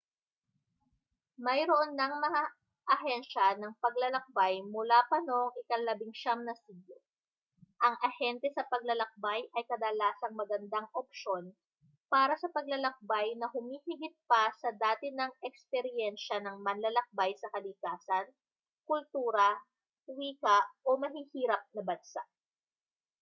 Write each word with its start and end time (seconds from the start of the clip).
mayroon 1.45 1.91
nang 1.97 2.13
mga 2.25 2.41
ahensiya 2.95 3.47
ng 3.61 3.73
paglalakbay 3.83 4.55
mula 4.75 4.99
pa 5.09 5.17
noong 5.27 5.53
ika-19 5.61 6.01
na 6.47 6.55
siglo 6.63 6.97
ang 7.85 7.95
ahente 8.09 8.47
sa 8.55 8.65
paglalakbay 8.71 9.41
ay 9.55 9.63
kadalasang 9.71 10.33
magandang 10.41 10.87
opsyon 11.01 11.43
para 12.13 12.33
sa 12.41 12.47
paglalakbay 12.55 13.27
na 13.37 13.45
humihigit 13.53 14.15
pa 14.29 14.43
sa 14.61 14.69
dati 14.83 15.07
nang 15.13 15.33
ekspiryensa 15.47 16.35
ng 16.49 16.57
manlalakbay 16.67 17.31
sa 17.41 17.47
kalikasan 17.55 18.25
kultura 18.89 19.49
wika 20.17 20.57
o 20.87 20.97
mahihirap 21.03 21.63
na 21.77 21.81
bansa 21.89 22.21